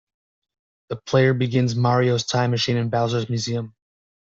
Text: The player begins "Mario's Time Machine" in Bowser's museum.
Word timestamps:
The 0.89 0.95
player 0.95 1.35
begins 1.35 1.75
"Mario's 1.75 2.23
Time 2.25 2.49
Machine" 2.49 2.75
in 2.77 2.89
Bowser's 2.89 3.29
museum. 3.29 3.75